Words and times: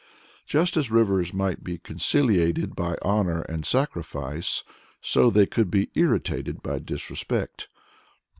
"Just 0.47 0.77
as 0.77 0.89
rivers 0.89 1.31
might 1.31 1.63
be 1.63 1.77
conciliated 1.77 2.75
by 2.75 2.97
honor 3.03 3.41
and 3.41 3.67
sacrifice, 3.67 4.63
so 4.99 5.29
they 5.29 5.45
could 5.45 5.69
be 5.69 5.91
irritated 5.93 6.63
by 6.63 6.79
disrespect. 6.79 7.67